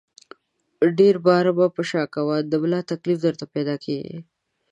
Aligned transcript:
ډېر 0.99 1.15
بار 1.25 1.45
مه 1.57 1.67
په 1.75 1.81
شا 1.89 2.03
کوه، 2.15 2.37
د 2.51 2.53
ملا 2.61 2.81
تکلیف 2.91 3.17
درته 3.25 3.45
پیدا 3.53 3.75
کېږي! 3.85 4.17